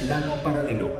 [0.00, 0.90] Plano paralelo.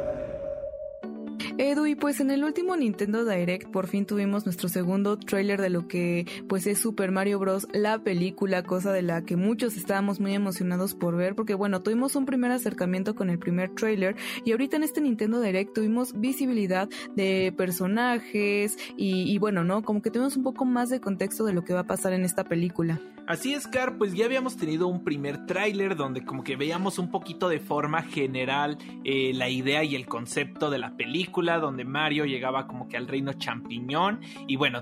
[1.56, 5.70] Edu, y pues en el último Nintendo Direct por fin tuvimos nuestro segundo tráiler de
[5.70, 7.68] lo que pues es Super Mario Bros.
[7.72, 12.16] la película, cosa de la que muchos estábamos muy emocionados por ver, porque bueno, tuvimos
[12.16, 16.88] un primer acercamiento con el primer tráiler y ahorita en este Nintendo Direct tuvimos visibilidad
[17.14, 19.82] de personajes y, y bueno, ¿no?
[19.82, 22.24] Como que tuvimos un poco más de contexto de lo que va a pasar en
[22.24, 23.00] esta película.
[23.28, 27.10] Así es, Car, pues ya habíamos tenido un primer tráiler donde como que veíamos un
[27.10, 32.24] poquito de forma general eh, la idea y el concepto de la película, donde Mario
[32.24, 34.80] llegaba como que al reino champiñón y bueno,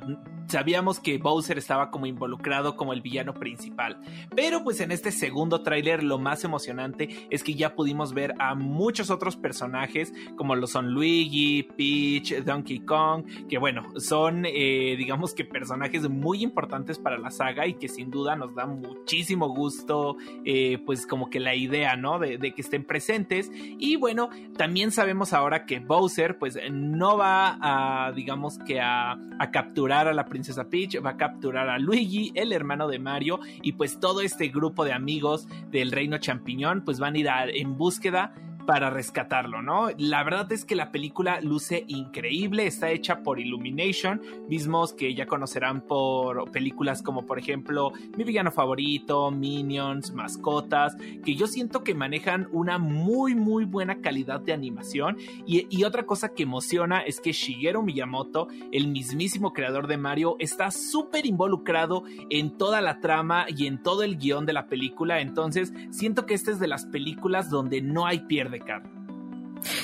[0.48, 4.00] sabíamos que Bowser estaba como involucrado como el villano principal.
[4.34, 8.54] Pero pues en este segundo tráiler lo más emocionante es que ya pudimos ver a
[8.54, 15.34] muchos otros personajes como lo son Luigi, Peach, Donkey Kong, que bueno, son eh, digamos
[15.34, 20.16] que personajes muy importantes para la saga y que sin duda nos da muchísimo gusto
[20.44, 22.18] eh, pues como que la idea, ¿no?
[22.18, 23.50] De, que estén presentes.
[23.52, 29.50] Y bueno, también sabemos ahora que Bowser pues no va a digamos que a, a
[29.50, 33.72] capturar a la Princesa Peach, va a capturar a Luigi, el hermano de Mario, y
[33.72, 38.34] pues todo este grupo de amigos del Reino Champiñón, pues van a ir en búsqueda
[38.66, 39.88] para rescatarlo, ¿no?
[39.96, 45.26] La verdad es que la película luce increíble, está hecha por Illumination, mismos que ya
[45.26, 51.94] conocerán por películas como por ejemplo Mi villano favorito, Minions, Mascotas, que yo siento que
[51.94, 55.16] manejan una muy muy buena calidad de animación.
[55.46, 60.36] Y, y otra cosa que emociona es que Shigeru Miyamoto, el mismísimo creador de Mario,
[60.38, 65.20] está súper involucrado en toda la trama y en todo el guion de la película,
[65.20, 69.05] entonces siento que esta es de las películas donde no hay pierde becar.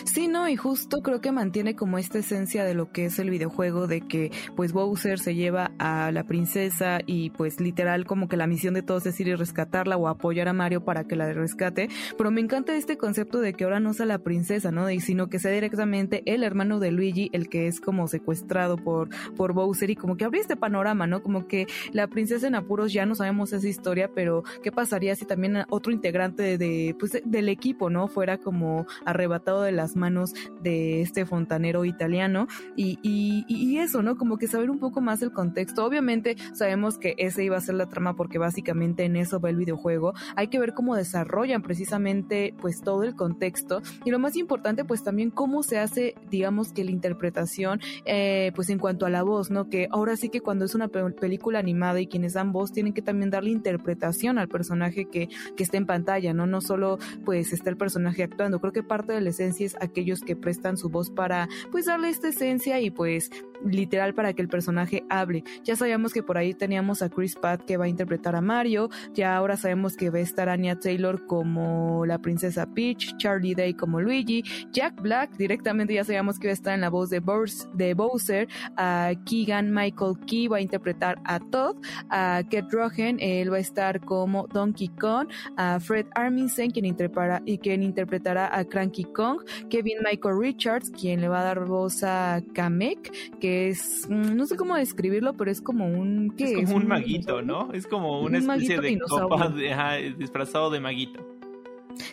[0.04, 3.30] Sí, no, y justo creo que mantiene como esta esencia de lo que es el
[3.30, 8.36] videojuego, de que pues Bowser se lleva a la princesa y pues literal como que
[8.36, 11.32] la misión de todos es ir y rescatarla o apoyar a Mario para que la
[11.32, 11.88] rescate,
[12.18, 14.90] pero me encanta este concepto de que ahora no sea la princesa, ¿no?
[14.90, 19.08] Y sino que sea directamente el hermano de Luigi el que es como secuestrado por,
[19.34, 21.22] por Bowser y como que abre este panorama, ¿no?
[21.22, 25.24] Como que la princesa en apuros ya no sabemos esa historia, pero ¿qué pasaría si
[25.24, 28.08] también otro integrante de, pues, del equipo, ¿no?
[28.08, 32.46] Fuera como arrebatado de las manos de este fontanero italiano
[32.76, 34.16] y, y, y, eso, ¿no?
[34.16, 35.84] Como que saber un poco más el contexto.
[35.84, 39.56] Obviamente sabemos que ese iba a ser la trama porque básicamente en eso va el
[39.56, 40.14] videojuego.
[40.36, 45.02] Hay que ver cómo desarrollan precisamente pues todo el contexto y lo más importante pues
[45.02, 49.50] también cómo se hace digamos que la interpretación eh, pues en cuanto a la voz,
[49.50, 49.68] ¿no?
[49.68, 53.02] Que ahora sí que cuando es una película animada y quienes dan voz tienen que
[53.02, 56.46] también darle interpretación al personaje que, que está en pantalla, ¿no?
[56.46, 58.60] No solo pues está el personaje actuando.
[58.60, 62.08] Creo que parte de la esencia es aquellos que prestan su voz para pues darle
[62.08, 63.30] esta esencia y pues
[63.64, 65.44] literal para que el personaje hable.
[65.64, 68.90] Ya sabíamos que por ahí teníamos a Chris Pratt que va a interpretar a Mario,
[69.14, 73.74] ya ahora sabemos que va a estar Anya Taylor como la princesa Peach, Charlie Day
[73.74, 74.42] como Luigi,
[74.72, 77.94] Jack Black directamente ya sabíamos que va a estar en la voz de, Bowser, de
[77.94, 81.76] Bowser, a Keegan Michael Key va a interpretar a Todd,
[82.10, 87.42] a Ket Rogen, él va a estar como Donkey Kong, a Fred Armisen quien interpretará,
[87.44, 92.02] y quien interpretará a Cranky Kong, Kevin Michael Richards quien le va a dar voz
[92.02, 96.34] a Kamek, que es, no sé cómo describirlo, pero es como un...
[96.36, 97.72] ¿qué es como un, un maguito, ¿no?
[97.72, 101.26] Es como una un especie de copa de, ajá, disfrazado de maguito.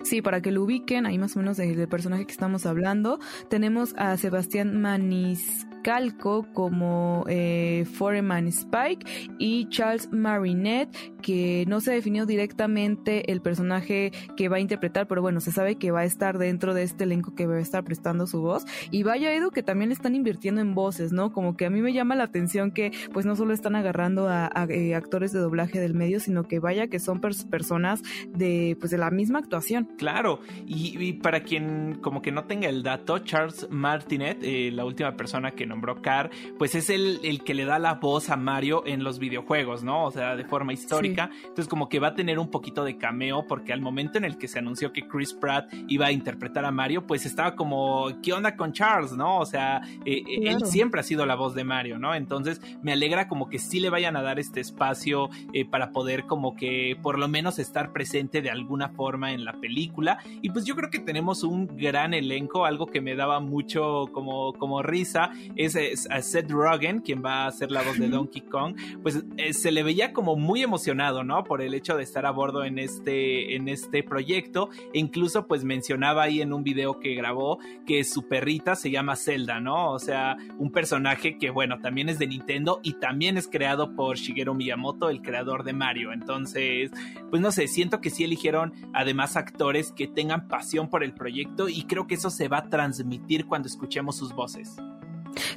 [0.04, 3.20] Sí, para que lo ubiquen, ahí más o menos del personaje que estamos hablando.
[3.50, 9.06] Tenemos a Sebastián Manis Calco como eh, Foreman Spike
[9.38, 15.22] y Charles Marinette, que no se definió directamente el personaje que va a interpretar, pero
[15.22, 17.84] bueno, se sabe que va a estar dentro de este elenco que va a estar
[17.84, 18.66] prestando su voz.
[18.92, 21.31] Y vaya Edu que también están invirtiendo en voces, ¿no?
[21.31, 24.50] Como que a mí me llama la atención que pues no solo están agarrando a,
[24.70, 28.02] eh, actores de doblaje del medio, sino que vaya que son personas
[28.34, 29.90] de pues de la misma actuación.
[29.98, 35.16] Claro, y, para quien como que no tenga el dato, Charles Martinet, eh, la última
[35.16, 38.83] persona que nombró Car, pues es el, el que le da la voz a Mario
[38.86, 40.06] en los videojuegos, ¿no?
[40.06, 41.30] O sea, de forma histórica.
[41.42, 44.38] Entonces como que va a tener un poquito de cameo porque al momento en el
[44.38, 48.33] que se anunció que Chris Pratt iba a interpretar a Mario, pues estaba como, ¿qué
[48.33, 49.39] onda con Charles, no?
[49.39, 52.13] O sea, eh, eh, él siempre ha sido la voz de Mario, ¿no?
[52.13, 55.30] Entonces me alegra como que sí le vayan a dar este espacio
[55.69, 60.19] para poder como que por lo menos estar presente de alguna forma en la película.
[60.42, 64.54] Y pues yo creo que tenemos un gran elenco, algo que me daba mucho como,
[64.54, 68.78] como risa, es, a Seth Rogen, quien va a ser la voz de Donkey Kong,
[69.04, 71.44] pues eh, se le veía como muy emocionado, ¿no?
[71.44, 74.70] Por el hecho de estar a bordo en este, en este proyecto.
[74.94, 79.18] E incluso pues mencionaba ahí en un video que grabó que su perrita se llama
[79.18, 79.92] Zelda, ¿no?
[79.92, 84.18] O sea, un personaje que bueno, también es de Nintendo y también es creado por
[84.18, 86.14] Shigeru Miyamoto, el creador de Mario.
[86.14, 86.92] Entonces,
[87.30, 91.68] pues no sé, siento que sí eligieron además actores que tengan pasión por el proyecto
[91.68, 94.78] y creo que eso se va a transmitir cuando escuchemos sus voces.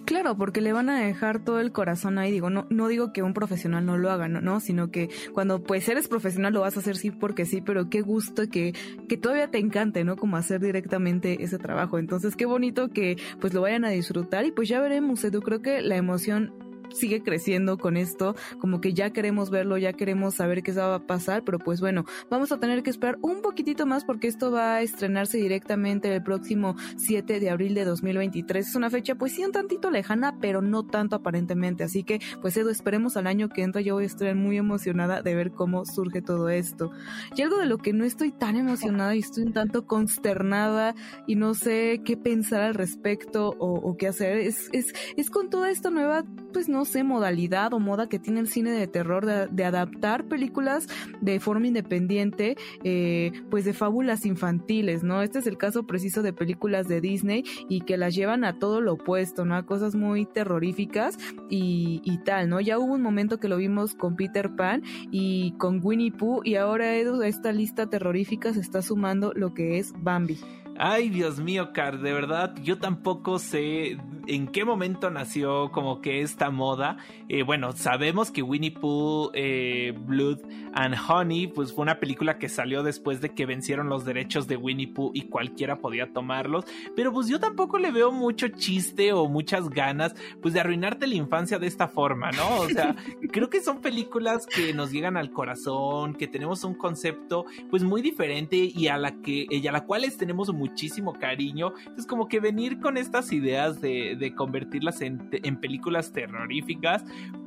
[0.04, 2.30] Claro, porque le van a dejar todo el corazón ahí.
[2.30, 5.62] Digo, no, no digo que un profesional no lo haga, no, no, sino que cuando
[5.62, 8.74] pues eres profesional lo vas a hacer sí porque sí, pero qué gusto que,
[9.08, 10.16] que todavía te encante, ¿no?
[10.16, 11.98] Como hacer directamente ese trabajo.
[11.98, 15.40] Entonces, qué bonito que pues lo vayan a disfrutar y pues ya veremos, Edu.
[15.40, 16.52] Creo que la emoción
[16.94, 21.06] sigue creciendo con esto, como que ya queremos verlo, ya queremos saber qué va a
[21.06, 24.76] pasar, pero pues bueno, vamos a tener que esperar un poquitito más porque esto va
[24.76, 28.68] a estrenarse directamente el próximo 7 de abril de 2023.
[28.68, 32.56] Es una fecha pues sí un tantito lejana, pero no tanto aparentemente, así que pues
[32.56, 35.84] Edu, esperemos al año que entra, yo voy a estar muy emocionada de ver cómo
[35.84, 36.90] surge todo esto.
[37.36, 40.94] Y algo de lo que no estoy tan emocionada y estoy un tanto consternada
[41.26, 45.50] y no sé qué pensar al respecto o, o qué hacer, es, es, es con
[45.50, 49.26] toda esta nueva, pues no sé, modalidad o moda que tiene el cine de terror
[49.26, 50.88] de, adaptar películas
[51.20, 55.22] de forma independiente, eh, pues de fábulas infantiles, ¿no?
[55.22, 58.80] Este es el caso preciso de películas de Disney y que las llevan a todo
[58.80, 59.54] lo opuesto, ¿no?
[59.54, 61.16] A cosas muy terroríficas
[61.48, 62.60] y, y tal, ¿no?
[62.60, 66.56] Ya hubo un momento que lo vimos con Peter Pan y con Winnie Pooh y
[66.56, 70.38] ahora esta lista terrorífica se está sumando lo que es Bambi.
[70.78, 76.20] Ay, Dios mío, Car, de verdad, yo tampoco sé en qué momento nació como que
[76.20, 76.98] esta moda.
[77.28, 80.40] Eh, bueno, sabemos que Winnie Pooh, eh, Blood
[80.74, 84.56] and Honey, pues fue una película que salió después de que vencieron los derechos de
[84.56, 86.64] Winnie Pooh y cualquiera podía tomarlos.
[86.94, 91.14] Pero pues yo tampoco le veo mucho chiste o muchas ganas, pues de arruinarte la
[91.14, 92.60] infancia de esta forma, ¿no?
[92.60, 92.94] O sea,
[93.32, 98.02] creo que son películas que nos llegan al corazón, que tenemos un concepto pues muy
[98.02, 101.72] diferente y a la que, y a la cual tenemos muchísimo cariño.
[101.98, 105.18] Es como que venir con estas ideas de, convertirlas en,
[105.60, 107.04] películas terroríficas,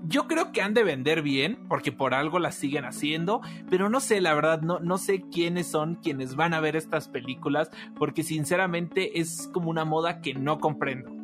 [0.07, 3.99] yo creo que han de vender bien, porque por algo las siguen haciendo, pero no
[3.99, 8.23] sé, la verdad, no, no sé quiénes son quienes van a ver estas películas, porque
[8.23, 11.15] sinceramente es como una moda que no comprendo.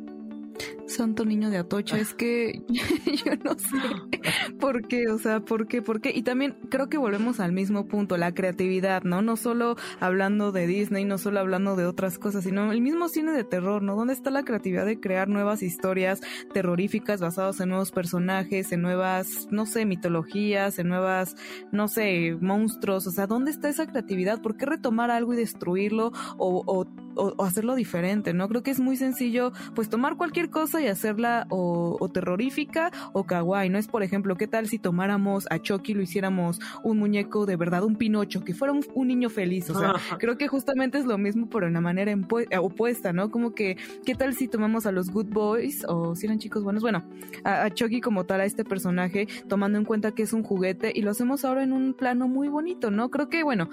[0.86, 2.62] Santo niño de Atocha, es que
[3.24, 3.76] yo no sé
[4.60, 6.12] por qué, o sea, por qué, por qué.
[6.14, 9.22] Y también creo que volvemos al mismo punto, la creatividad, ¿no?
[9.22, 13.32] No solo hablando de Disney, no solo hablando de otras cosas, sino el mismo cine
[13.32, 13.96] de terror, ¿no?
[13.96, 16.20] ¿Dónde está la creatividad de crear nuevas historias
[16.52, 21.36] terroríficas basadas en nuevos personajes, en nuevas, no sé, mitologías, en nuevas,
[21.70, 23.06] no sé, monstruos?
[23.06, 24.40] O sea, ¿dónde está esa creatividad?
[24.40, 28.48] ¿Por qué retomar algo y destruirlo o, o, o hacerlo diferente, ¿no?
[28.48, 33.70] Creo que es muy sencillo, pues tomar cualquier cosa y hacerla o, terrorífica o kawaii,
[33.70, 33.78] ¿no?
[33.78, 37.56] Es, por ejemplo, ¿qué tal si tomáramos a Chucky y lo hiciéramos un muñeco de
[37.56, 39.70] verdad, un Pinocho, que fuera un, niño feliz?
[39.70, 42.14] O sea, creo que justamente es lo mismo, pero de una manera
[42.60, 43.30] opuesta, ¿no?
[43.30, 46.82] Como que, ¿qué tal si tomamos a los Good Boys o si eran chicos buenos?
[46.82, 47.02] Bueno,
[47.44, 50.92] a, a Chucky como tal, a este personaje, tomando en cuenta que es un juguete
[50.94, 53.10] y lo hacemos ahora en un plano muy bonito, ¿no?
[53.10, 53.68] Creo que, bueno,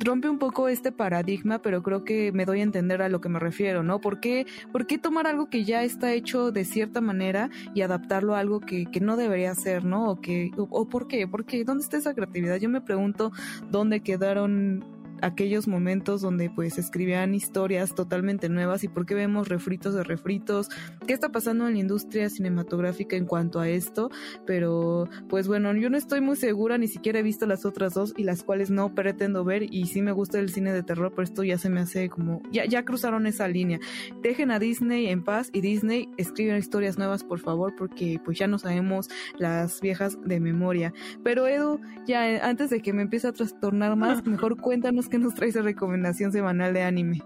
[0.00, 3.28] rompe un poco este paradigma, pero creo que me doy a entender a lo que
[3.28, 4.00] me refiero, ¿no?
[4.00, 8.34] ¿Por qué, por qué tomar algo que ya está hecho de cierta manera y adaptarlo
[8.34, 10.10] a algo que, que no debería ser, ¿no?
[10.10, 11.64] O, que, o, por qué, ¿por qué?
[11.64, 12.56] ¿Dónde está esa creatividad?
[12.56, 13.32] Yo me pregunto
[13.70, 14.84] dónde quedaron
[15.22, 20.68] aquellos momentos donde pues escribían historias totalmente nuevas y por qué vemos refritos de refritos,
[21.06, 24.10] qué está pasando en la industria cinematográfica en cuanto a esto,
[24.46, 28.14] pero pues bueno, yo no estoy muy segura, ni siquiera he visto las otras dos
[28.16, 31.24] y las cuales no pretendo ver y sí me gusta el cine de terror, pero
[31.24, 33.78] esto ya se me hace como, ya, ya cruzaron esa línea.
[34.22, 38.46] Dejen a Disney en paz y Disney escriben historias nuevas por favor porque pues ya
[38.46, 39.08] no sabemos
[39.38, 40.92] las viejas de memoria.
[41.22, 45.34] Pero Edu, ya antes de que me empiece a trastornar más, mejor cuéntanos qué nos
[45.34, 47.22] trae esa recomendación semanal de anime.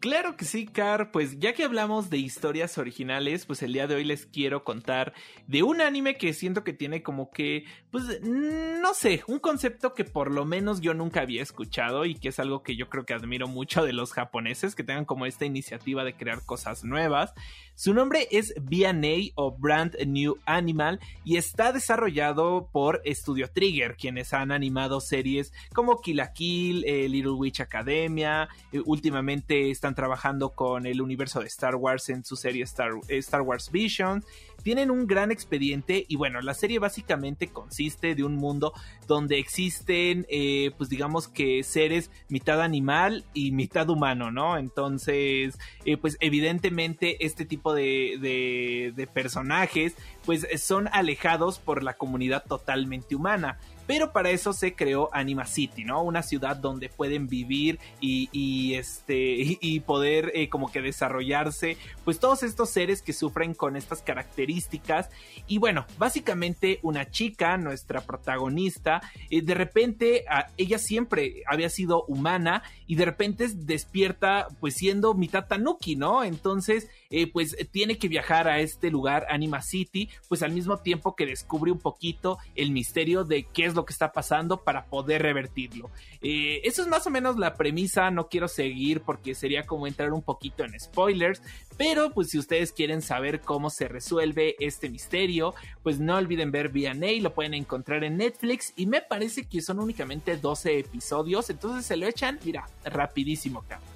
[0.00, 1.10] Claro que sí, Car.
[1.12, 5.12] Pues ya que hablamos de historias originales, pues el día de hoy les quiero contar
[5.46, 10.06] de un anime que siento que tiene como que, pues, no sé, un concepto que
[10.06, 13.12] por lo menos yo nunca había escuchado y que es algo que yo creo que
[13.12, 17.34] admiro mucho de los japoneses, que tengan como esta iniciativa de crear cosas nuevas.
[17.74, 24.32] Su nombre es BNA o Brand New Animal y está desarrollado por Studio Trigger, quienes
[24.32, 30.50] han animado series como Kill la Kill, eh, Little Witch Academia, eh, últimamente están trabajando
[30.50, 34.24] con el universo de Star Wars en su serie Star, Star Wars Vision
[34.62, 38.72] tienen un gran expediente y bueno, la serie básicamente consiste de un mundo
[39.06, 44.58] donde existen, eh, pues digamos que seres mitad animal y mitad humano, ¿no?
[44.58, 49.94] Entonces, eh, pues evidentemente este tipo de, de personajes
[50.30, 53.58] pues son alejados por la comunidad totalmente humana
[53.90, 56.04] pero para eso se creó Anima City, ¿no?
[56.04, 62.44] Una ciudad donde pueden vivir y, este, y, poder eh, como que desarrollarse, pues todos
[62.44, 65.10] estos seres que sufren con estas características.
[65.48, 70.24] Y bueno, básicamente una chica, nuestra protagonista, eh, de repente
[70.56, 76.22] ella siempre había sido humana y de repente despierta pues siendo mitad tanuki, ¿no?
[76.22, 81.16] Entonces, eh, pues tiene que viajar a este lugar, Anima City, pues al mismo tiempo
[81.16, 85.22] que descubre un poquito el misterio de qué es lo que está pasando para poder
[85.22, 85.90] revertirlo.
[86.22, 90.12] Eh, eso es más o menos la premisa, no quiero seguir porque sería como entrar
[90.12, 91.42] un poquito en spoilers,
[91.76, 96.68] pero pues si ustedes quieren saber cómo se resuelve este misterio, pues no olviden ver
[96.68, 101.86] VNA, lo pueden encontrar en Netflix y me parece que son únicamente 12 episodios, entonces
[101.86, 103.89] se lo echan, mira, rapidísimo, cabrón.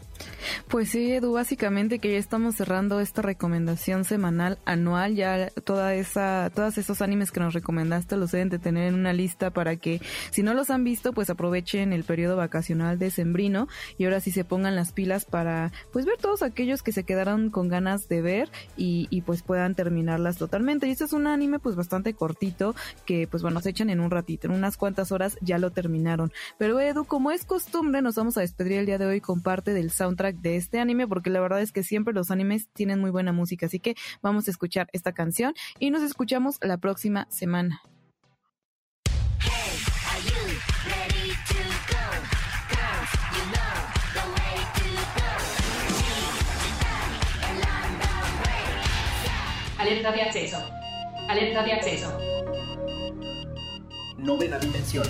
[0.68, 6.50] Pues sí, Edu, básicamente que ya estamos cerrando esta recomendación semanal anual, ya toda esa,
[6.52, 10.00] todos esos animes que nos recomendaste los deben de tener en una lista para que
[10.30, 13.68] si no los han visto, pues aprovechen el periodo vacacional de Sembrino
[13.99, 17.50] y ahora sí se pongan las pilas para pues ver todos aquellos que se quedaron
[17.50, 20.88] con ganas de ver y, y pues puedan terminarlas totalmente.
[20.88, 24.11] Y este es un anime pues bastante cortito que pues bueno, se echan en un
[24.11, 26.33] ratito, en unas cuantas horas ya lo terminaron.
[26.59, 29.73] Pero Edu, como es costumbre, nos vamos a despedir el día de hoy con parte
[29.73, 33.11] del soundtrack de este anime porque la verdad es que siempre los animes tienen muy
[33.11, 37.82] buena música, así que vamos a escuchar esta canción y nos escuchamos la próxima semana.
[49.76, 50.58] Alerta de acceso.
[51.28, 52.18] Alerta de acceso.
[54.16, 55.06] Novena dimensión.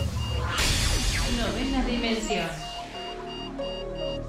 [1.37, 2.49] Novena dimensión.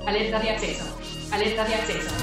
[0.05, 0.94] Alerta de acceso.
[1.35, 2.15] Alerta de acceso.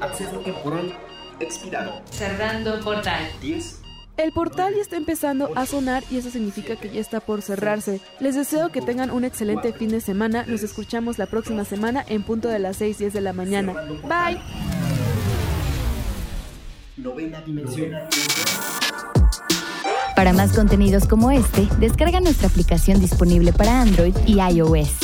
[0.00, 0.96] Acceso temporal
[1.40, 2.00] expirado.
[2.08, 3.28] Cerrando portal.
[3.40, 3.80] 10.
[4.16, 8.00] El portal ya está empezando a sonar y eso significa que ya está por cerrarse.
[8.20, 10.44] Les deseo que tengan un excelente fin de semana.
[10.46, 13.72] Nos escuchamos la próxima semana en punto de las 6, 10 de la mañana.
[14.04, 14.40] Bye.
[16.96, 17.90] Novena dimensión.
[20.14, 25.03] Para más contenidos como este, descarga nuestra aplicación disponible para Android y iOS